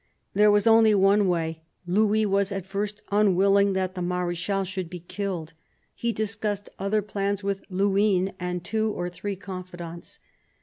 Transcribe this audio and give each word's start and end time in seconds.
There 0.33 0.49
was 0.49 0.65
only 0.65 0.95
one 0.95 1.27
way. 1.27 1.61
Louis 1.85 2.25
was 2.25 2.51
at 2.51 2.65
first 2.65 3.03
unwilling 3.11 3.73
that 3.73 3.93
the 3.93 4.01
Marechal 4.01 4.63
should 4.63 4.89
be 4.89 4.99
killed. 5.01 5.53
He 5.93 6.11
discussed 6.11 6.69
other 6.79 7.03
plans 7.03 7.43
with 7.43 7.61
Luynes 7.69 8.33
and 8.39 8.63
two 8.63 8.89
or 8.93 9.11
three 9.11 9.35
confidants. 9.35 10.17